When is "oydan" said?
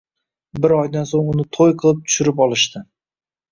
0.77-1.05